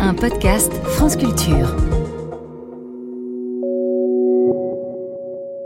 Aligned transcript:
un 0.00 0.14
podcast 0.14 0.72
France 0.84 1.16
Culture. 1.16 1.74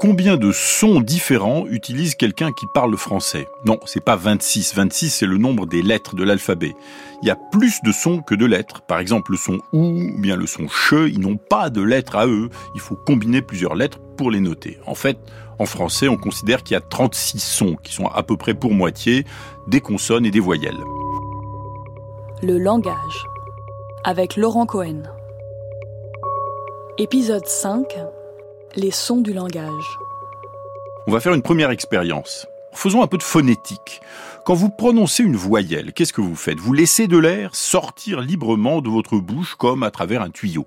Combien 0.00 0.36
de 0.36 0.50
sons 0.52 1.00
différents 1.00 1.66
utilise 1.68 2.14
quelqu'un 2.14 2.50
qui 2.52 2.66
parle 2.74 2.96
français? 2.96 3.46
Non, 3.66 3.78
c'est 3.84 4.02
pas 4.02 4.16
26. 4.16 4.74
26, 4.74 5.10
c'est 5.10 5.26
le 5.26 5.36
nombre 5.36 5.66
des 5.66 5.82
lettres 5.82 6.16
de 6.16 6.24
l'alphabet. 6.24 6.74
Il 7.22 7.28
y 7.28 7.30
a 7.30 7.38
plus 7.52 7.80
de 7.84 7.92
sons 7.92 8.20
que 8.20 8.34
de 8.34 8.46
lettres. 8.46 8.80
Par 8.82 8.98
exemple, 8.98 9.32
le 9.32 9.36
son 9.36 9.60
OU 9.72 10.14
ou 10.16 10.18
bien 10.18 10.36
le 10.36 10.46
son 10.46 10.66
CHE, 10.66 11.08
ils 11.08 11.20
n'ont 11.20 11.36
pas 11.36 11.70
de 11.70 11.82
lettres 11.82 12.16
à 12.16 12.26
eux. 12.26 12.48
Il 12.74 12.80
faut 12.80 12.96
combiner 12.96 13.42
plusieurs 13.42 13.74
lettres 13.74 14.00
pour 14.16 14.30
les 14.30 14.40
noter. 14.40 14.78
En 14.86 14.94
fait, 14.94 15.18
en 15.58 15.66
français, 15.66 16.08
on 16.08 16.16
considère 16.16 16.62
qu'il 16.62 16.74
y 16.74 16.78
a 16.78 16.80
36 16.80 17.38
sons 17.38 17.76
qui 17.82 17.92
sont 17.92 18.06
à 18.06 18.22
peu 18.22 18.36
près 18.36 18.54
pour 18.54 18.72
moitié 18.72 19.24
des 19.68 19.80
consonnes 19.80 20.26
et 20.26 20.30
des 20.30 20.40
voyelles. 20.40 20.80
Le 22.42 22.58
langage. 22.58 23.26
Avec 24.04 24.34
Laurent 24.36 24.66
Cohen. 24.66 25.04
Épisode 26.98 27.46
5 27.46 27.86
les 28.74 28.90
sons 28.90 29.20
du 29.20 29.32
langage. 29.32 29.98
On 31.06 31.12
va 31.12 31.20
faire 31.20 31.34
une 31.34 31.42
première 31.42 31.70
expérience. 31.70 32.48
Faisons 32.72 33.02
un 33.02 33.06
peu 33.06 33.16
de 33.16 33.22
phonétique. 33.22 34.00
Quand 34.44 34.54
vous 34.54 34.70
prononcez 34.70 35.22
une 35.22 35.36
voyelle, 35.36 35.92
qu'est-ce 35.92 36.12
que 36.12 36.20
vous 36.20 36.34
faites? 36.34 36.58
Vous 36.58 36.72
laissez 36.72 37.06
de 37.06 37.16
l'air 37.16 37.54
sortir 37.54 38.20
librement 38.20 38.80
de 38.80 38.88
votre 38.88 39.18
bouche 39.18 39.54
comme 39.54 39.84
à 39.84 39.92
travers 39.92 40.22
un 40.22 40.30
tuyau 40.30 40.66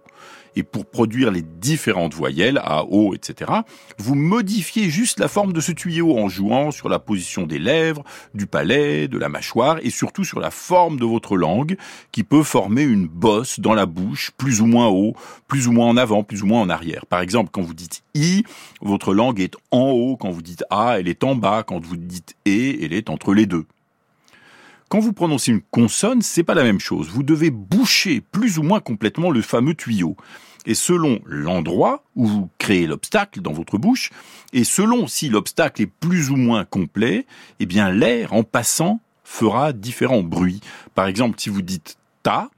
et 0.55 0.63
pour 0.63 0.85
produire 0.85 1.31
les 1.31 1.41
différentes 1.41 2.13
voyelles, 2.13 2.59
A, 2.63 2.85
O, 2.85 3.13
etc., 3.13 3.51
vous 3.97 4.15
modifiez 4.15 4.89
juste 4.89 5.19
la 5.19 5.27
forme 5.27 5.53
de 5.53 5.61
ce 5.61 5.71
tuyau 5.71 6.17
en 6.17 6.29
jouant 6.29 6.71
sur 6.71 6.89
la 6.89 6.99
position 6.99 7.45
des 7.45 7.59
lèvres, 7.59 8.03
du 8.33 8.47
palais, 8.47 9.07
de 9.07 9.17
la 9.17 9.29
mâchoire 9.29 9.79
et 9.83 9.89
surtout 9.89 10.23
sur 10.23 10.39
la 10.39 10.51
forme 10.51 10.99
de 10.99 11.05
votre 11.05 11.37
langue 11.37 11.77
qui 12.11 12.23
peut 12.23 12.43
former 12.43 12.83
une 12.83 13.07
bosse 13.07 13.59
dans 13.59 13.73
la 13.73 13.85
bouche, 13.85 14.31
plus 14.37 14.61
ou 14.61 14.65
moins 14.65 14.87
haut, 14.87 15.15
plus 15.47 15.67
ou 15.67 15.71
moins 15.71 15.87
en 15.87 15.97
avant, 15.97 16.23
plus 16.23 16.43
ou 16.43 16.45
moins 16.45 16.61
en 16.61 16.69
arrière. 16.69 17.05
Par 17.05 17.21
exemple, 17.21 17.49
quand 17.51 17.61
vous 17.61 17.73
dites 17.73 18.03
I, 18.13 18.43
votre 18.81 19.13
langue 19.13 19.39
est 19.39 19.55
en 19.71 19.89
haut, 19.91 20.17
quand 20.17 20.31
vous 20.31 20.41
dites 20.41 20.63
A, 20.69 20.99
elle 20.99 21.07
est 21.07 21.23
en 21.23 21.35
bas, 21.35 21.63
quand 21.63 21.79
vous 21.79 21.97
dites 21.97 22.35
E, 22.47 22.83
elle 22.83 22.93
est 22.93 23.09
entre 23.09 23.33
les 23.33 23.45
deux. 23.45 23.65
Quand 24.95 25.01
vous 25.01 25.11
prononcez 25.11 25.51
une 25.51 25.61
consonne, 25.61 26.21
c'est 26.21 26.45
pas 26.45 26.53
la 26.53 26.63
même 26.63 26.79
chose. 26.79 27.09
Vous 27.09 27.21
devez 27.21 27.49
boucher 27.49 28.21
plus 28.21 28.59
ou 28.59 28.63
moins 28.63 28.79
complètement 28.79 29.29
le 29.29 29.41
fameux 29.41 29.73
tuyau. 29.73 30.15
Et 30.65 30.73
selon 30.73 31.19
l'endroit 31.25 32.05
où 32.15 32.25
vous 32.25 32.49
créez 32.59 32.87
l'obstacle 32.87 33.41
dans 33.41 33.51
votre 33.51 33.77
bouche, 33.77 34.09
et 34.53 34.63
selon 34.63 35.07
si 35.07 35.27
l'obstacle 35.27 35.81
est 35.81 35.91
plus 35.99 36.29
ou 36.29 36.37
moins 36.37 36.63
complet, 36.63 37.25
eh 37.59 37.65
bien 37.65 37.91
l'air 37.91 38.31
en 38.31 38.43
passant 38.43 39.01
fera 39.25 39.73
différents 39.73 40.23
bruits. 40.23 40.61
Par 40.93 41.07
exemple, 41.07 41.41
si 41.41 41.49
vous 41.49 41.61
dites 41.61 41.97
ta, 42.23 42.49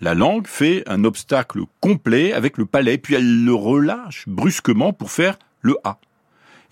la 0.00 0.14
langue 0.14 0.46
fait 0.46 0.84
un 0.86 1.02
obstacle 1.02 1.62
complet 1.80 2.32
avec 2.32 2.58
le 2.58 2.64
palais, 2.64 2.96
puis 2.96 3.16
elle 3.16 3.44
le 3.44 3.54
relâche 3.54 4.28
brusquement 4.28 4.92
pour 4.92 5.10
faire 5.10 5.36
le 5.62 5.76
a. 5.82 5.98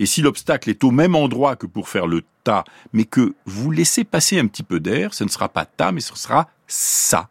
Et 0.00 0.06
si 0.06 0.22
l'obstacle 0.22 0.70
est 0.70 0.82
au 0.82 0.90
même 0.90 1.14
endroit 1.14 1.56
que 1.56 1.66
pour 1.66 1.90
faire 1.90 2.06
le 2.06 2.22
ta, 2.42 2.64
mais 2.94 3.04
que 3.04 3.34
vous 3.44 3.70
laissez 3.70 4.02
passer 4.02 4.38
un 4.38 4.46
petit 4.46 4.62
peu 4.62 4.80
d'air, 4.80 5.12
ce 5.12 5.24
ne 5.24 5.28
sera 5.28 5.50
pas 5.50 5.66
ta, 5.66 5.92
mais 5.92 6.00
ce 6.00 6.16
sera 6.16 6.48
ça. 6.66 7.28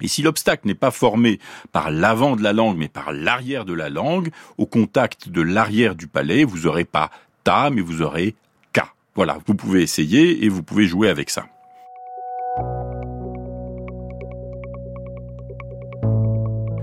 Et 0.00 0.08
si 0.08 0.20
l'obstacle 0.22 0.66
n'est 0.66 0.74
pas 0.74 0.90
formé 0.90 1.38
par 1.70 1.92
l'avant 1.92 2.34
de 2.34 2.42
la 2.42 2.52
langue, 2.52 2.76
mais 2.76 2.88
par 2.88 3.12
l'arrière 3.12 3.64
de 3.64 3.72
la 3.72 3.88
langue, 3.88 4.30
au 4.58 4.66
contact 4.66 5.28
de 5.28 5.42
l'arrière 5.42 5.94
du 5.94 6.08
palais, 6.08 6.42
vous 6.42 6.62
n'aurez 6.64 6.84
pas 6.84 7.12
ta, 7.44 7.70
mais 7.70 7.82
vous 7.82 8.02
aurez 8.02 8.34
ka. 8.72 8.92
Voilà, 9.14 9.38
vous 9.46 9.54
pouvez 9.54 9.82
essayer 9.82 10.44
et 10.44 10.48
vous 10.48 10.64
pouvez 10.64 10.86
jouer 10.86 11.08
avec 11.08 11.30
ça. 11.30 11.46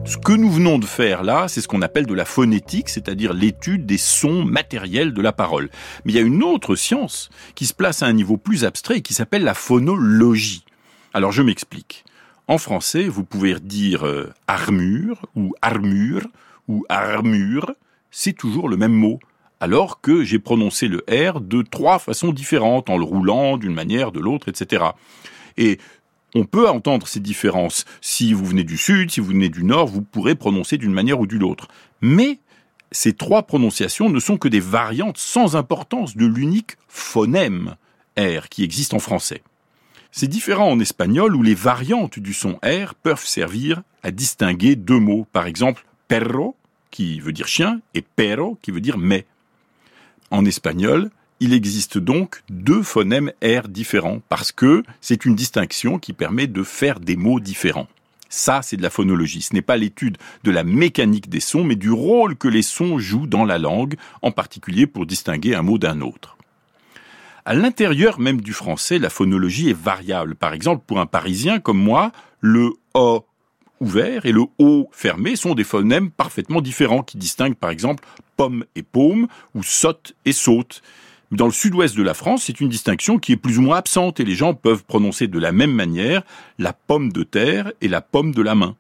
Ce 0.08 0.16
que 0.16 0.32
nous 0.32 0.50
venons 0.50 0.80
de 0.80 0.86
faire 0.86 1.22
là, 1.22 1.50
c'est 1.50 1.60
ce 1.60 1.68
qu'on 1.68 1.82
appelle 1.82 2.06
de 2.06 2.14
la 2.14 2.24
phonétique, 2.24 2.88
c'est-à-dire 2.88 3.34
l'étude 3.34 3.86
des 3.86 3.98
sons 3.98 4.46
matériels 4.46 5.14
de 5.14 5.22
la 5.22 5.34
parole. 5.34 5.70
Mais 6.06 6.14
il 6.14 6.16
y 6.16 6.20
a 6.20 6.22
une 6.22 6.44
autre 6.44 6.78
science 6.78 7.30
qui 7.56 7.66
se 7.66 7.74
place 7.74 8.04
à 8.04 8.06
un 8.06 8.14
niveau 8.14 8.38
plus 8.38 8.64
abstrait 8.64 9.00
et 9.00 9.02
qui 9.02 9.14
s'appelle 9.14 9.44
la 9.44 9.54
phonologie. 9.54 10.64
Alors 11.14 11.34
je 11.34 11.42
m'explique. 11.42 12.06
En 12.48 12.58
français, 12.58 13.10
vous 13.10 13.26
pouvez 13.26 13.60
dire 13.60 14.08
euh, 14.08 14.32
armure 14.48 15.26
ou 15.36 15.54
armure 15.62 16.28
ou 16.70 16.86
armure, 16.88 17.74
c'est 18.10 18.32
toujours 18.32 18.70
le 18.70 18.78
même 18.78 18.94
mot, 18.94 19.20
alors 19.60 20.00
que 20.00 20.24
j'ai 20.24 20.40
prononcé 20.40 20.88
le 20.88 21.04
R 21.12 21.42
de 21.42 21.62
trois 21.64 22.00
façons 22.00 22.32
différentes, 22.32 22.90
en 22.90 22.98
le 22.98 23.04
roulant 23.04 23.58
d'une 23.58 23.74
manière, 23.74 24.14
de 24.14 24.22
l'autre, 24.22 24.48
etc. 24.48 24.86
Et 25.58 25.80
on 26.38 26.46
peut 26.46 26.70
entendre 26.70 27.08
ces 27.08 27.20
différences. 27.20 27.86
Si 28.00 28.34
vous 28.34 28.46
venez 28.46 28.64
du 28.64 28.78
sud, 28.78 29.10
si 29.12 29.20
vous 29.20 29.28
venez 29.28 29.50
du 29.50 29.64
nord, 29.64 29.88
vous 29.88 30.02
pourrez 30.02 30.36
prononcer 30.36 30.78
d'une 30.78 30.94
manière 30.94 31.20
ou 31.20 31.26
d'une 31.26 31.44
autre. 31.44 31.68
Mais 32.02 32.40
ces 32.92 33.14
trois 33.14 33.44
prononciations 33.44 34.10
ne 34.10 34.20
sont 34.20 34.38
que 34.38 34.48
des 34.48 34.60
variantes 34.60 35.18
sans 35.18 35.56
importance 35.56 36.16
de 36.16 36.26
l'unique 36.26 36.78
phonème 36.88 37.76
R 38.18 38.50
qui 38.50 38.64
existe 38.64 38.94
en 38.94 39.00
français. 39.00 39.42
C'est 40.12 40.28
différent 40.28 40.70
en 40.70 40.80
espagnol 40.80 41.36
où 41.36 41.44
les 41.44 41.56
variantes 41.56 42.20
du 42.20 42.34
son 42.34 42.60
R 42.64 42.94
peuvent 42.96 43.26
servir 43.26 43.82
à 44.04 44.12
distinguer 44.12 44.76
deux 44.76 45.00
mots. 45.00 45.28
Par 45.32 45.48
exemple, 45.48 45.86
perro, 46.08 46.56
qui 46.92 47.20
veut 47.20 47.34
dire 47.34 47.48
chien, 47.48 47.82
et 47.94 48.04
pero, 48.16 48.58
qui 48.62 48.72
veut 48.72 48.82
dire 48.82 48.98
mais. 48.98 49.26
En 50.32 50.46
espagnol, 50.46 51.10
il 51.40 51.54
existe 51.54 51.98
donc 51.98 52.44
deux 52.50 52.82
phonèmes 52.82 53.32
R 53.44 53.68
différents 53.68 54.22
parce 54.30 54.52
que 54.52 54.84
c'est 55.02 55.26
une 55.26 55.36
distinction 55.36 56.00
qui 56.00 56.14
permet 56.14 56.48
de 56.48 56.64
faire 56.64 57.00
des 57.00 57.16
mots 57.16 57.40
différents. 57.40 57.88
Ça, 58.30 58.62
c'est 58.62 58.78
de 58.78 58.82
la 58.82 58.90
phonologie. 58.90 59.42
Ce 59.42 59.54
n'est 59.54 59.62
pas 59.62 59.78
l'étude 59.78 60.18
de 60.44 60.52
la 60.52 60.64
mécanique 60.64 61.30
des 61.30 61.40
sons, 61.40 61.64
mais 61.64 61.76
du 61.76 61.92
rôle 61.92 62.36
que 62.36 62.48
les 62.48 62.62
sons 62.62 63.00
jouent 63.00 63.28
dans 63.28 63.46
la 63.46 63.58
langue, 63.58 63.96
en 64.22 64.32
particulier 64.32 64.86
pour 64.86 65.06
distinguer 65.06 65.56
un 65.56 65.62
mot 65.62 65.78
d'un 65.78 66.02
autre. 66.02 66.38
À 67.46 67.54
l'intérieur 67.54 68.20
même 68.20 68.42
du 68.42 68.52
français, 68.52 69.00
la 69.00 69.10
phonologie 69.10 69.70
est 69.70 69.78
variable. 69.78 70.36
Par 70.36 70.54
exemple, 70.54 70.84
pour 70.86 71.00
un 71.00 71.06
Parisien 71.06 71.60
comme 71.60 71.82
moi, 71.82 72.12
le 72.42 72.74
O 72.94 73.26
ouvert 73.80 74.26
et 74.26 74.32
le 74.32 74.42
O 74.60 74.90
fermé 74.92 75.36
sont 75.36 75.56
des 75.56 75.64
phonèmes 75.64 76.12
parfaitement 76.12 76.62
différents 76.62 77.04
qui 77.04 77.18
distinguent 77.18 77.56
par 77.56 77.70
exemple 77.70 78.04
pomme 78.36 78.66
et 78.76 78.84
paume 78.84 79.28
ou 79.56 79.64
saute 79.64 80.14
et 80.26 80.34
saute. 80.34 80.82
Dans 81.32 81.46
le 81.46 81.52
sud-ouest 81.52 81.96
de 81.98 82.04
la 82.04 82.14
France, 82.14 82.44
c'est 82.46 82.62
une 82.62 82.70
distinction 82.70 83.20
qui 83.20 83.34
est 83.34 83.38
plus 83.38 83.58
ou 83.58 83.62
moins 83.62 83.78
absente 83.78 84.20
et 84.22 84.24
les 84.24 84.36
gens 84.36 84.54
peuvent 84.54 84.86
prononcer 84.86 85.28
de 85.28 85.40
la 85.40 85.52
même 85.52 85.74
manière 85.74 86.24
la 86.58 86.72
pomme 86.72 87.12
de 87.12 87.24
terre 87.24 87.74
et 87.82 87.90
la 87.90 88.00
pomme 88.00 88.34
de 88.34 88.42
la 88.42 88.56
main. 88.56 88.76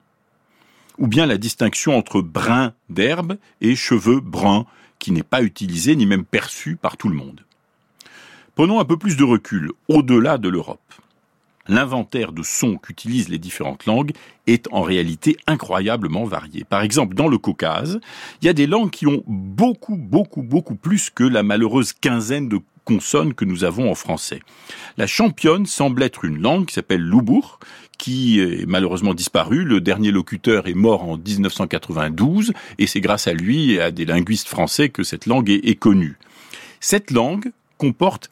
Ou 0.97 1.07
bien 1.07 1.25
la 1.25 1.37
distinction 1.37 1.97
entre 1.97 2.21
brin 2.21 2.73
d'herbe 2.89 3.37
et 3.59 3.75
cheveux 3.75 4.21
bruns, 4.21 4.65
qui 4.97 5.11
n'est 5.11 5.23
pas 5.23 5.43
utilisée 5.43 5.95
ni 5.95 6.05
même 6.05 6.25
perçue 6.25 6.75
par 6.75 6.97
tout 6.97 7.09
le 7.09 7.15
monde. 7.15 7.41
Prenons 8.55 8.79
un 8.79 8.85
peu 8.85 8.97
plus 8.97 9.17
de 9.17 9.23
recul, 9.23 9.71
au-delà 9.89 10.37
de 10.37 10.49
l'Europe 10.49 10.79
l'inventaire 11.67 12.31
de 12.31 12.43
sons 12.43 12.77
qu'utilisent 12.77 13.29
les 13.29 13.37
différentes 13.37 13.85
langues 13.85 14.11
est 14.47 14.67
en 14.71 14.81
réalité 14.81 15.37
incroyablement 15.47 16.25
varié. 16.25 16.63
Par 16.63 16.81
exemple, 16.81 17.15
dans 17.15 17.27
le 17.27 17.37
Caucase, 17.37 17.99
il 18.41 18.45
y 18.45 18.49
a 18.49 18.53
des 18.53 18.67
langues 18.67 18.89
qui 18.89 19.07
ont 19.07 19.23
beaucoup, 19.27 19.97
beaucoup, 19.97 20.41
beaucoup 20.41 20.75
plus 20.75 21.09
que 21.09 21.23
la 21.23 21.43
malheureuse 21.43 21.93
quinzaine 21.93 22.49
de 22.49 22.59
consonnes 22.87 23.33
que 23.33 23.43
nous 23.43 23.65
avons 23.65 23.91
en 23.91 23.95
français. 23.95 24.39
La 24.97 25.07
championne 25.07 25.65
semble 25.65 26.03
être 26.03 26.23
une 26.23 26.41
langue 26.41 26.67
qui 26.67 26.73
s'appelle 26.73 27.01
l'oubour, 27.01 27.59
qui 27.97 28.39
est 28.39 28.65
malheureusement 28.65 29.13
disparu. 29.13 29.65
Le 29.65 29.81
dernier 29.81 30.11
locuteur 30.11 30.67
est 30.67 30.73
mort 30.73 31.03
en 31.03 31.17
1992 31.17 32.53
et 32.77 32.87
c'est 32.87 33.01
grâce 33.01 33.27
à 33.27 33.33
lui 33.33 33.73
et 33.73 33.81
à 33.81 33.91
des 33.91 34.05
linguistes 34.05 34.47
français 34.47 34.87
que 34.87 35.03
cette 35.03 35.25
langue 35.25 35.49
est 35.49 35.75
connue. 35.75 36.17
Cette 36.79 37.11
langue 37.11 37.51
comporte 37.77 38.31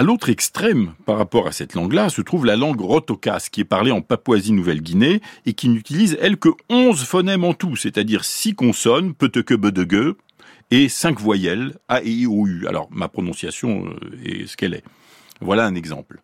À 0.00 0.02
l'autre 0.02 0.30
extrême, 0.30 0.94
par 1.04 1.18
rapport 1.18 1.46
à 1.46 1.52
cette 1.52 1.74
langue-là, 1.74 2.08
se 2.08 2.22
trouve 2.22 2.46
la 2.46 2.56
langue 2.56 2.80
rotokas, 2.80 3.48
qui 3.52 3.60
est 3.60 3.66
parlée 3.66 3.90
en 3.90 4.00
Papouasie-Nouvelle-Guinée 4.00 5.20
et 5.44 5.52
qui 5.52 5.68
n'utilise, 5.68 6.16
elle, 6.22 6.38
que 6.38 6.48
11 6.70 7.04
phonèmes 7.04 7.44
en 7.44 7.52
tout, 7.52 7.76
c'est-à-dire 7.76 8.24
6 8.24 8.54
consonnes, 8.54 9.12
peteke 9.12 9.52
bedege, 9.52 10.14
et 10.70 10.88
5 10.88 11.20
voyelles, 11.20 11.74
A, 11.88 12.00
E, 12.00 12.06
I, 12.06 12.26
O, 12.26 12.46
U. 12.46 12.66
Alors, 12.66 12.88
ma 12.90 13.08
prononciation 13.08 13.88
euh, 13.88 14.24
est 14.24 14.46
ce 14.46 14.56
qu'elle 14.56 14.72
est. 14.72 14.84
Voilà 15.42 15.66
un 15.66 15.74
exemple. 15.74 16.22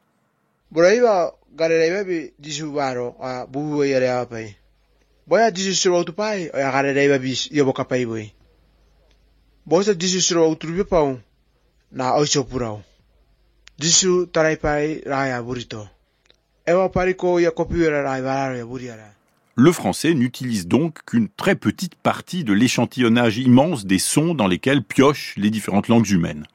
Le 19.55 19.73
français 19.73 20.15
n'utilise 20.15 20.67
donc 20.67 21.05
qu'une 21.05 21.29
très 21.29 21.57
petite 21.57 21.95
partie 21.95 22.43
de 22.43 22.55
l'échantillonnage 22.55 23.37
immense 23.37 23.85
des 23.85 23.99
sons 23.99 24.33
dans 24.33 24.47
lesquels 24.47 24.83
piochent 24.83 25.35
les 25.37 25.51
différentes 25.51 25.89
langues 25.89 26.09
humaines. 26.09 26.47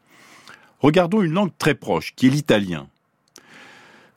Regardons 0.79 1.21
une 1.21 1.33
langue 1.33 1.51
très 1.59 1.75
proche, 1.75 2.13
qui 2.15 2.25
est 2.25 2.31
l'italien. 2.31 2.88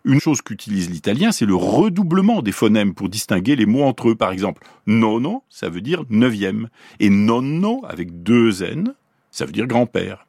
Une 0.06 0.20
chose 0.20 0.40
qu'utilise 0.40 0.88
l'italien, 0.88 1.30
c'est 1.30 1.44
le 1.44 1.54
redoublement 1.54 2.40
des 2.40 2.52
phonèmes 2.52 2.94
pour 2.94 3.10
distinguer 3.10 3.54
les 3.54 3.66
mots 3.66 3.84
entre 3.84 4.10
eux. 4.10 4.14
Par 4.14 4.32
exemple, 4.32 4.66
nono, 4.86 5.42
ça 5.50 5.68
veut 5.68 5.82
dire 5.82 6.04
neuvième. 6.08 6.70
Et 7.00 7.10
nonno, 7.10 7.84
avec 7.86 8.22
deux 8.22 8.62
N, 8.62 8.94
ça 9.30 9.44
veut 9.44 9.52
dire 9.52 9.66
grand-père. 9.66 10.26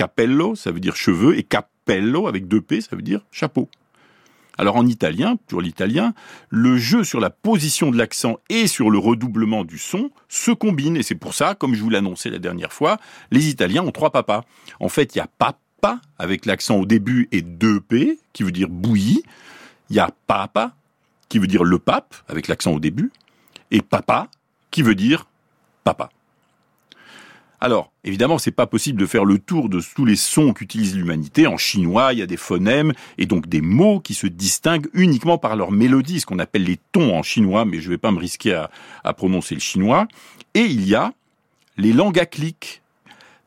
Capello, 0.00 0.54
ça 0.54 0.72
veut 0.72 0.80
dire 0.80 0.96
cheveux. 0.96 1.36
Et 1.36 1.42
cappello, 1.42 2.26
avec 2.26 2.48
deux 2.48 2.62
P, 2.62 2.80
ça 2.80 2.96
veut 2.96 3.02
dire 3.02 3.20
chapeau. 3.30 3.68
Alors 4.56 4.76
en 4.76 4.86
italien, 4.86 5.36
pour 5.46 5.60
l'italien, 5.60 6.14
le 6.48 6.78
jeu 6.78 7.04
sur 7.04 7.20
la 7.20 7.28
position 7.28 7.90
de 7.90 7.98
l'accent 7.98 8.38
et 8.48 8.66
sur 8.66 8.88
le 8.88 8.96
redoublement 8.96 9.62
du 9.62 9.76
son 9.76 10.10
se 10.30 10.52
combine. 10.52 10.96
Et 10.96 11.02
c'est 11.02 11.16
pour 11.16 11.34
ça, 11.34 11.54
comme 11.54 11.74
je 11.74 11.82
vous 11.82 11.90
l'annonçais 11.90 12.30
la 12.30 12.38
dernière 12.38 12.72
fois, 12.72 12.96
les 13.30 13.50
Italiens 13.50 13.84
ont 13.84 13.90
trois 13.90 14.08
papas. 14.08 14.44
En 14.80 14.88
fait, 14.88 15.14
il 15.14 15.18
y 15.18 15.20
a 15.20 15.28
papa 15.36 16.00
avec 16.18 16.46
l'accent 16.46 16.76
au 16.76 16.86
début 16.86 17.28
et 17.30 17.42
deux 17.42 17.82
P, 17.82 18.18
qui 18.32 18.42
veut 18.42 18.52
dire 18.52 18.70
bouilli. 18.70 19.22
Il 19.90 19.96
y 19.96 20.00
a 20.00 20.08
papa, 20.26 20.74
qui 21.28 21.38
veut 21.38 21.46
dire 21.46 21.62
le 21.62 21.78
pape, 21.78 22.14
avec 22.26 22.48
l'accent 22.48 22.72
au 22.72 22.80
début. 22.80 23.12
Et 23.70 23.82
papa, 23.82 24.28
qui 24.70 24.80
veut 24.80 24.94
dire 24.94 25.26
papa. 25.84 26.08
Alors, 27.62 27.92
évidemment, 28.04 28.38
c'est 28.38 28.50
pas 28.50 28.66
possible 28.66 28.98
de 28.98 29.04
faire 29.04 29.26
le 29.26 29.38
tour 29.38 29.68
de 29.68 29.82
tous 29.94 30.06
les 30.06 30.16
sons 30.16 30.54
qu'utilise 30.54 30.96
l'humanité. 30.96 31.46
En 31.46 31.58
chinois, 31.58 32.14
il 32.14 32.18
y 32.18 32.22
a 32.22 32.26
des 32.26 32.38
phonèmes 32.38 32.94
et 33.18 33.26
donc 33.26 33.48
des 33.48 33.60
mots 33.60 34.00
qui 34.00 34.14
se 34.14 34.26
distinguent 34.26 34.88
uniquement 34.94 35.36
par 35.36 35.56
leur 35.56 35.70
mélodie, 35.70 36.20
ce 36.20 36.26
qu'on 36.26 36.38
appelle 36.38 36.64
les 36.64 36.78
tons 36.92 37.14
en 37.14 37.22
chinois, 37.22 37.66
mais 37.66 37.80
je 37.80 37.90
vais 37.90 37.98
pas 37.98 38.12
me 38.12 38.18
risquer 38.18 38.54
à, 38.54 38.70
à 39.04 39.12
prononcer 39.12 39.54
le 39.54 39.60
chinois. 39.60 40.08
Et 40.54 40.62
il 40.62 40.88
y 40.88 40.94
a 40.94 41.12
les 41.76 41.92
langues 41.92 42.18
à 42.18 42.24
clics, 42.24 42.80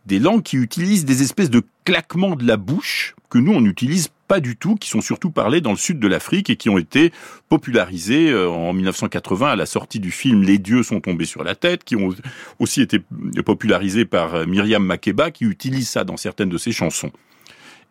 des 0.05 0.19
langues 0.19 0.43
qui 0.43 0.57
utilisent 0.57 1.05
des 1.05 1.23
espèces 1.23 1.49
de 1.49 1.63
claquements 1.83 2.35
de 2.35 2.45
la 2.45 2.57
bouche 2.57 3.15
que 3.29 3.39
nous 3.39 3.53
on 3.53 3.61
n'utilise 3.61 4.09
pas 4.33 4.39
du 4.39 4.57
tout, 4.57 4.73
qui 4.77 4.89
sont 4.89 5.01
surtout 5.01 5.29
parlés 5.29 5.61
dans 5.61 5.69
le 5.69 5.77
sud 5.77 5.99
de 5.99 6.07
l'Afrique 6.07 6.49
et 6.49 6.55
qui 6.55 6.67
ont 6.67 6.79
été 6.79 7.13
popularisés 7.49 8.31
euh, 8.31 8.49
en 8.49 8.73
1980 8.73 9.49
à 9.49 9.55
la 9.55 9.67
sortie 9.67 9.99
du 9.99 10.09
film 10.09 10.41
Les 10.41 10.57
dieux 10.57 10.81
sont 10.81 11.01
tombés 11.01 11.25
sur 11.25 11.43
la 11.43 11.53
tête, 11.53 11.83
qui 11.83 11.95
ont 11.95 12.09
aussi 12.57 12.81
été 12.81 12.97
popularisés 13.45 14.05
par 14.05 14.33
euh, 14.33 14.45
Myriam 14.47 14.83
Makeba, 14.83 15.29
qui 15.29 15.45
utilise 15.45 15.87
ça 15.87 16.03
dans 16.03 16.17
certaines 16.17 16.49
de 16.49 16.57
ses 16.57 16.71
chansons. 16.71 17.11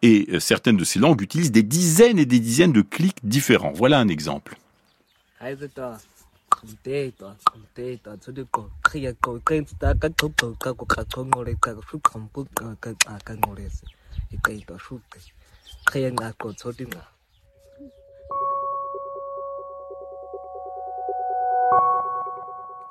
Et 0.03 0.27
euh, 0.33 0.41
certaines 0.41 0.77
de 0.77 0.83
ces 0.83 0.99
langues 0.99 1.23
utilisent 1.23 1.53
des 1.53 1.63
dizaines 1.63 2.19
et 2.19 2.27
des 2.27 2.41
dizaines 2.41 2.73
de 2.73 2.83
clics 2.83 3.19
différents. 3.23 3.73
Voilà 3.73 4.01
un 4.01 4.09
exemple. 4.09 4.57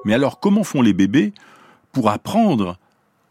Mais 0.04 0.14
alors, 0.14 0.40
comment 0.40 0.64
font 0.64 0.82
les 0.82 0.94
bébés 0.94 1.34
pour 1.92 2.10
apprendre 2.10 2.78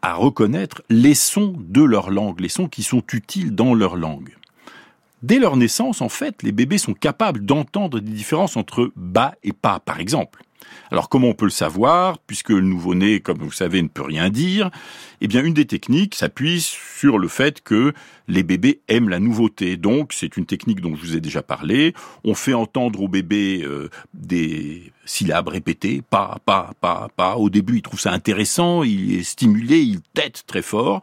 à 0.01 0.15
reconnaître 0.15 0.81
les 0.89 1.13
sons 1.13 1.55
de 1.59 1.83
leur 1.83 2.09
langue, 2.09 2.39
les 2.39 2.49
sons 2.49 2.67
qui 2.67 2.83
sont 2.83 3.03
utiles 3.11 3.53
dans 3.53 3.73
leur 3.73 3.95
langue? 3.95 4.35
Dès 5.21 5.37
leur 5.37 5.55
naissance, 5.55 6.01
en 6.01 6.09
fait, 6.09 6.41
les 6.41 6.51
bébés 6.51 6.79
sont 6.79 6.93
capables 6.93 7.45
d'entendre 7.45 7.99
des 7.99 8.11
différences 8.11 8.57
entre 8.57 8.91
bas 8.95 9.35
et 9.43 9.53
pas, 9.53 9.79
par 9.79 9.99
exemple. 9.99 10.41
Alors 10.91 11.09
comment 11.09 11.29
on 11.29 11.33
peut 11.33 11.45
le 11.45 11.51
savoir, 11.51 12.19
puisque 12.19 12.49
le 12.49 12.61
nouveau-né, 12.61 13.19
comme 13.19 13.37
vous 13.39 13.51
savez, 13.51 13.81
ne 13.81 13.87
peut 13.87 14.03
rien 14.03 14.29
dire? 14.29 14.69
Eh 15.21 15.27
bien, 15.27 15.43
une 15.43 15.53
des 15.53 15.65
techniques 15.65 16.15
s'appuie 16.15 16.61
sur 16.61 17.17
le 17.17 17.27
fait 17.27 17.61
que 17.61 17.93
les 18.27 18.43
bébés 18.43 18.81
aiment 18.87 19.09
la 19.09 19.19
nouveauté. 19.19 19.77
Donc, 19.77 20.13
c'est 20.13 20.35
une 20.35 20.45
technique 20.45 20.81
dont 20.81 20.95
je 20.95 21.01
vous 21.01 21.15
ai 21.15 21.21
déjà 21.21 21.41
parlé. 21.41 21.93
On 22.23 22.35
fait 22.35 22.53
entendre 22.53 23.01
au 23.01 23.07
bébé 23.07 23.61
euh, 23.63 23.89
des 24.13 24.91
syllabes 25.05 25.47
répétées, 25.47 26.01
pas, 26.01 26.39
pas, 26.45 26.71
pas, 26.81 27.09
pas. 27.15 27.35
Au 27.35 27.49
début, 27.49 27.77
il 27.77 27.81
trouve 27.81 27.99
ça 27.99 28.11
intéressant, 28.11 28.83
il 28.83 29.13
est 29.13 29.23
stimulé, 29.23 29.79
il 29.79 30.01
tête 30.13 30.43
très 30.47 30.61
fort. 30.61 31.01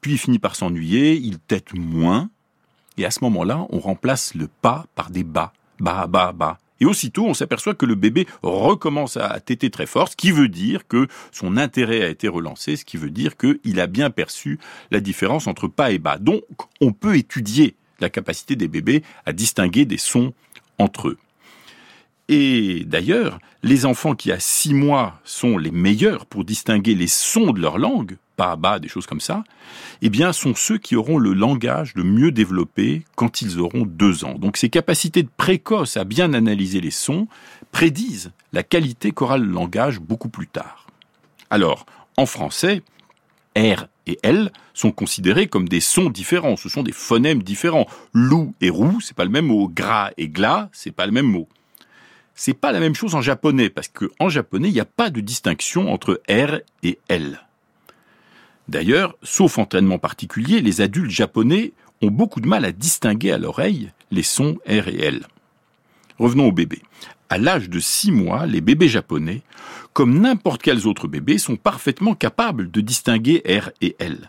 Puis 0.00 0.12
il 0.12 0.18
finit 0.18 0.38
par 0.38 0.56
s'ennuyer, 0.56 1.14
il 1.14 1.38
tête 1.38 1.74
moins. 1.74 2.30
Et 2.96 3.04
à 3.04 3.10
ce 3.10 3.20
moment-là, 3.24 3.66
on 3.70 3.78
remplace 3.78 4.34
le 4.34 4.48
pas 4.48 4.86
par 4.94 5.10
des 5.10 5.24
bas. 5.24 5.52
Bas, 5.78 6.06
bas, 6.06 6.32
bas. 6.32 6.58
Et 6.80 6.86
aussitôt, 6.86 7.26
on 7.26 7.34
s'aperçoit 7.34 7.74
que 7.74 7.86
le 7.86 7.94
bébé 7.94 8.26
recommence 8.42 9.16
à 9.16 9.38
téter 9.40 9.70
très 9.70 9.86
fort, 9.86 10.08
ce 10.08 10.16
qui 10.16 10.32
veut 10.32 10.48
dire 10.48 10.86
que 10.86 11.06
son 11.30 11.56
intérêt 11.56 12.02
a 12.02 12.08
été 12.08 12.26
relancé, 12.28 12.76
ce 12.76 12.84
qui 12.84 12.96
veut 12.96 13.10
dire 13.10 13.36
qu'il 13.36 13.80
a 13.80 13.86
bien 13.86 14.10
perçu 14.10 14.58
la 14.90 15.00
différence 15.00 15.46
entre 15.46 15.68
pas 15.68 15.90
et 15.90 15.98
bas. 15.98 16.18
Donc, 16.18 16.42
on 16.80 16.92
peut 16.92 17.16
étudier 17.16 17.76
la 18.00 18.08
capacité 18.08 18.56
des 18.56 18.68
bébés 18.68 19.02
à 19.26 19.32
distinguer 19.32 19.84
des 19.84 19.98
sons 19.98 20.32
entre 20.78 21.08
eux. 21.08 21.18
Et 22.32 22.84
d'ailleurs, 22.86 23.40
les 23.64 23.86
enfants 23.86 24.14
qui 24.14 24.30
à 24.30 24.38
six 24.38 24.72
mois 24.72 25.20
sont 25.24 25.58
les 25.58 25.72
meilleurs 25.72 26.26
pour 26.26 26.44
distinguer 26.44 26.94
les 26.94 27.08
sons 27.08 27.50
de 27.50 27.60
leur 27.60 27.76
langue, 27.76 28.18
pas 28.36 28.54
bas, 28.54 28.78
des 28.78 28.86
choses 28.86 29.08
comme 29.08 29.20
ça, 29.20 29.42
eh 30.00 30.10
bien, 30.10 30.32
sont 30.32 30.54
ceux 30.54 30.78
qui 30.78 30.94
auront 30.94 31.18
le 31.18 31.32
langage 31.32 31.92
le 31.96 32.04
mieux 32.04 32.30
développé 32.30 33.02
quand 33.16 33.42
ils 33.42 33.58
auront 33.58 33.84
deux 33.84 34.24
ans. 34.24 34.34
Donc, 34.34 34.58
ces 34.58 34.68
capacités 34.68 35.24
de 35.24 35.28
précoce 35.36 35.96
à 35.96 36.04
bien 36.04 36.32
analyser 36.32 36.80
les 36.80 36.92
sons 36.92 37.26
prédisent 37.72 38.30
la 38.52 38.62
qualité 38.62 39.10
qu'aura 39.10 39.36
le 39.36 39.46
langage 39.46 39.98
beaucoup 39.98 40.28
plus 40.28 40.46
tard. 40.46 40.86
Alors, 41.50 41.84
en 42.16 42.26
français, 42.26 42.82
R 43.56 43.88
et 44.06 44.20
L 44.22 44.52
sont 44.72 44.92
considérés 44.92 45.48
comme 45.48 45.68
des 45.68 45.80
sons 45.80 46.10
différents. 46.10 46.56
Ce 46.56 46.68
sont 46.68 46.84
des 46.84 46.92
phonèmes 46.92 47.42
différents. 47.42 47.88
Loup 48.14 48.54
et 48.60 48.70
roux, 48.70 49.00
c'est 49.00 49.16
pas 49.16 49.24
le 49.24 49.30
même 49.30 49.46
mot. 49.46 49.68
Gras 49.68 50.12
et 50.16 50.28
glas, 50.28 50.68
c'est 50.72 50.92
pas 50.92 51.06
le 51.06 51.12
même 51.12 51.26
mot. 51.26 51.48
C'est 52.42 52.54
pas 52.54 52.72
la 52.72 52.80
même 52.80 52.94
chose 52.94 53.14
en 53.14 53.20
japonais, 53.20 53.68
parce 53.68 53.88
qu'en 53.88 54.30
japonais, 54.30 54.68
il 54.68 54.72
n'y 54.72 54.80
a 54.80 54.86
pas 54.86 55.10
de 55.10 55.20
distinction 55.20 55.92
entre 55.92 56.22
R 56.26 56.60
et 56.82 56.98
L. 57.08 57.38
D'ailleurs, 58.66 59.14
sauf 59.22 59.58
entraînement 59.58 59.98
particulier, 59.98 60.62
les 60.62 60.80
adultes 60.80 61.10
japonais 61.10 61.74
ont 62.00 62.10
beaucoup 62.10 62.40
de 62.40 62.48
mal 62.48 62.64
à 62.64 62.72
distinguer 62.72 63.30
à 63.30 63.36
l'oreille 63.36 63.92
les 64.10 64.22
sons 64.22 64.56
R 64.66 64.88
et 64.88 65.02
L. 65.02 65.26
Revenons 66.18 66.46
au 66.46 66.52
bébé. 66.52 66.80
À 67.28 67.36
l'âge 67.36 67.68
de 67.68 67.78
6 67.78 68.10
mois, 68.10 68.46
les 68.46 68.62
bébés 68.62 68.88
japonais, 68.88 69.42
comme 69.92 70.18
n'importe 70.18 70.62
quels 70.62 70.86
autres 70.86 71.08
bébés, 71.08 71.36
sont 71.36 71.56
parfaitement 71.56 72.14
capables 72.14 72.70
de 72.70 72.80
distinguer 72.80 73.42
R 73.46 73.68
et 73.82 73.96
L. 73.98 74.26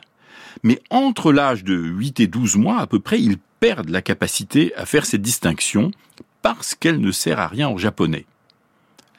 Mais 0.63 0.81
entre 0.89 1.31
l'âge 1.31 1.63
de 1.63 1.75
8 1.75 2.19
et 2.19 2.27
12 2.27 2.57
mois 2.57 2.79
à 2.81 2.87
peu 2.87 2.99
près, 2.99 3.21
ils 3.21 3.37
perdent 3.61 3.87
la 3.87 4.01
capacité 4.01 4.75
à 4.75 4.85
faire 4.85 5.05
cette 5.05 5.21
distinction 5.21 5.91
parce 6.41 6.75
qu'elle 6.75 6.99
ne 6.99 7.11
sert 7.11 7.39
à 7.39 7.47
rien 7.47 7.67
en 7.67 7.77
japonais. 7.77 8.25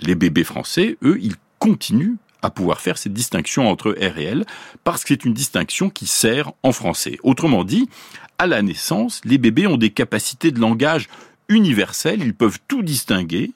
Les 0.01 0.15
bébés 0.15 0.45
français, 0.45 0.97
eux, 1.03 1.19
ils 1.21 1.37
continuent 1.59 2.17
à 2.43 2.51
pouvoir 2.51 2.81
faire 2.81 2.99
cette 2.99 3.13
distinction 3.13 3.69
entre 3.69 3.93
R 3.93 4.19
et 4.19 4.25
L 4.25 4.45
parce 4.83 5.03
que 5.03 5.09
c'est 5.09 5.25
une 5.25 5.35
distinction 5.35 5.91
qui 5.91 6.07
sert 6.07 6.53
en 6.63 6.73
français. 6.73 7.19
Autrement 7.23 7.65
dit, 7.65 7.89
à 8.39 8.47
la 8.47 8.63
naissance, 8.63 9.21
les 9.25 9.39
bébés 9.39 9.69
ont 9.69 9.77
des 9.77 9.91
capacités 9.91 10.51
de 10.51 10.59
langage 10.59 11.09
universelles, 11.49 12.23
ils 12.23 12.35
peuvent 12.35 12.59
tout 12.67 12.83
distinguer 12.83 13.53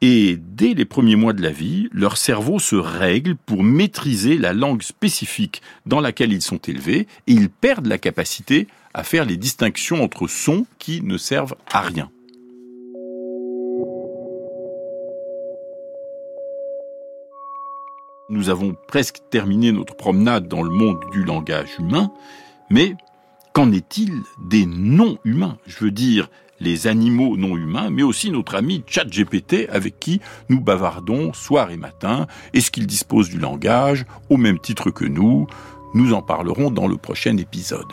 et 0.00 0.36
dès 0.38 0.74
les 0.74 0.84
premiers 0.84 1.16
mois 1.16 1.32
de 1.32 1.42
la 1.42 1.50
vie, 1.50 1.88
leur 1.92 2.16
cerveau 2.16 2.58
se 2.58 2.76
règle 2.76 3.36
pour 3.36 3.62
maîtriser 3.62 4.36
la 4.36 4.52
langue 4.52 4.82
spécifique 4.82 5.62
dans 5.86 6.00
laquelle 6.00 6.32
ils 6.32 6.42
sont 6.42 6.58
élevés 6.58 7.06
et 7.26 7.32
ils 7.32 7.48
perdent 7.48 7.86
la 7.86 7.98
capacité 7.98 8.68
à 8.92 9.02
faire 9.02 9.24
les 9.24 9.36
distinctions 9.36 10.02
entre 10.02 10.26
sons 10.28 10.66
qui 10.78 11.00
ne 11.00 11.16
servent 11.16 11.56
à 11.72 11.80
rien. 11.80 12.10
Nous 18.30 18.48
avons 18.48 18.74
presque 18.88 19.18
terminé 19.30 19.70
notre 19.70 19.94
promenade 19.94 20.48
dans 20.48 20.62
le 20.62 20.70
monde 20.70 20.98
du 21.12 21.24
langage 21.24 21.76
humain, 21.78 22.10
mais 22.70 22.94
qu'en 23.52 23.70
est-il 23.70 24.22
des 24.48 24.64
non-humains? 24.64 25.58
Je 25.66 25.84
veux 25.84 25.90
dire 25.90 26.30
les 26.58 26.86
animaux 26.86 27.36
non 27.36 27.56
humains, 27.56 27.90
mais 27.90 28.02
aussi 28.02 28.30
notre 28.30 28.54
ami 28.54 28.82
ChatGPT 28.86 29.68
avec 29.68 30.00
qui 30.00 30.22
nous 30.48 30.60
bavardons 30.60 31.34
soir 31.34 31.70
et 31.70 31.76
matin. 31.76 32.26
Est-ce 32.54 32.70
qu'il 32.70 32.86
dispose 32.86 33.28
du 33.28 33.38
langage? 33.38 34.06
Au 34.30 34.38
même 34.38 34.58
titre 34.58 34.90
que 34.90 35.04
nous 35.04 35.46
Nous 35.92 36.14
en 36.14 36.22
parlerons 36.22 36.70
dans 36.70 36.86
le 36.86 36.96
prochain 36.96 37.36
épisode. 37.36 37.92